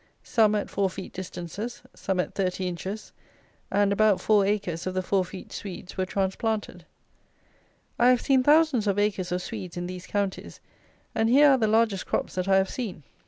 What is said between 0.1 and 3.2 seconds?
Some at 4 feet distances, some at 30 inches;